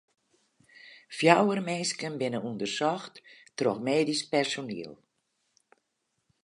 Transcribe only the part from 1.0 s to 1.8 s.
Fjouwer